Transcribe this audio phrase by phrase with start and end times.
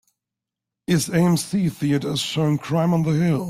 [0.87, 3.39] Is AMC Theaters showing Crime on the Hill?